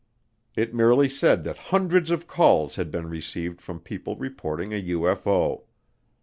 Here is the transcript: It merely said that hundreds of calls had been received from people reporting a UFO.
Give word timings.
It 0.55 0.73
merely 0.73 1.07
said 1.07 1.43
that 1.43 1.59
hundreds 1.69 2.09
of 2.09 2.25
calls 2.25 2.75
had 2.75 2.89
been 2.89 3.07
received 3.07 3.61
from 3.61 3.79
people 3.79 4.15
reporting 4.15 4.73
a 4.73 4.81
UFO. 4.81 5.65